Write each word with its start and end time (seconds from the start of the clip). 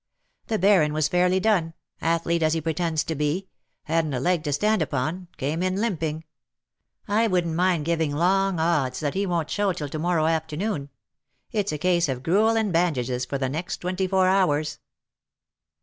"The 0.47 0.57
Baron 0.57 0.93
was 0.93 1.07
fairly 1.07 1.39
done— 1.39 1.75
athlete 2.01 2.41
as 2.41 2.53
he 2.53 2.61
pretends 2.61 3.03
to 3.03 3.13
be— 3.13 3.49
hadn^t 3.87 4.17
a 4.17 4.19
leg 4.19 4.43
to 4.45 4.51
stand 4.51 4.81
u^on— 4.81 5.27
came 5.37 5.61
in 5.61 5.75
limping. 5.75 6.23
1 7.05 7.29
wouldn't 7.29 7.55
miud 7.55 7.83
giving 7.83 8.11
long 8.11 8.59
odds 8.59 8.99
that 8.99 9.13
he 9.13 9.27
won't 9.27 9.51
show 9.51 9.71
till 9.73 9.89
to 9.89 9.99
morrow 9.99 10.25
afternoon. 10.25 10.89
It's 11.51 11.71
a 11.71 11.77
case 11.77 12.09
of 12.09 12.23
gruel 12.23 12.55
and 12.57 12.73
bandages 12.73 13.25
for 13.25 13.37
the 13.37 13.47
next 13.47 13.77
twenty 13.77 14.07
four 14.07 14.27
hours." 14.27 14.79